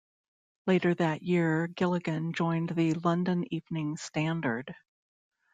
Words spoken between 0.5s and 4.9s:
Later that year Gilligan joined the "London Evening Standard".